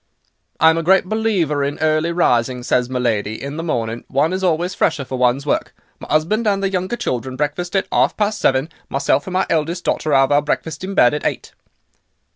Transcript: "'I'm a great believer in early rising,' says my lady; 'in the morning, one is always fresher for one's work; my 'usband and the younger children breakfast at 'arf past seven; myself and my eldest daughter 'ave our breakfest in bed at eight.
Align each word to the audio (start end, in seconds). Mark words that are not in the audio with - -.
"'I'm 0.59 0.79
a 0.79 0.81
great 0.81 1.05
believer 1.05 1.63
in 1.63 1.77
early 1.77 2.11
rising,' 2.11 2.63
says 2.63 2.89
my 2.89 2.97
lady; 2.97 3.39
'in 3.39 3.57
the 3.57 3.61
morning, 3.63 4.03
one 4.07 4.33
is 4.33 4.43
always 4.43 4.73
fresher 4.73 5.05
for 5.05 5.19
one's 5.19 5.45
work; 5.45 5.75
my 5.99 6.07
'usband 6.09 6.47
and 6.47 6.63
the 6.63 6.71
younger 6.71 6.95
children 6.97 7.35
breakfast 7.35 7.75
at 7.75 7.85
'arf 7.91 8.17
past 8.17 8.39
seven; 8.39 8.69
myself 8.89 9.27
and 9.27 9.33
my 9.35 9.45
eldest 9.47 9.83
daughter 9.83 10.11
'ave 10.11 10.33
our 10.33 10.41
breakfest 10.41 10.83
in 10.83 10.95
bed 10.95 11.13
at 11.13 11.23
eight. 11.23 11.51